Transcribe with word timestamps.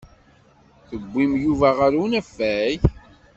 Tewwim 0.87 1.31
Yuba 1.43 1.69
ɣer 1.79 1.91
unafag? 2.03 2.79